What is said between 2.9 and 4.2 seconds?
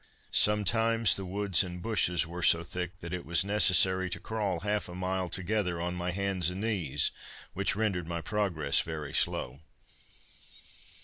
that it was necessary to